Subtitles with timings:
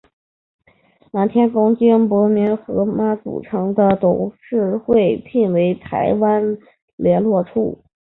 [1.11, 6.57] 南天宫经莆田湄洲妈祖庙董事会聘为台湾
[6.95, 7.83] 连络处。